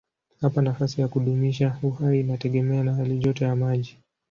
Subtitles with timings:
[0.41, 3.97] Hapa nafasi ya kudumisha uhai inategemea na halijoto ya maji.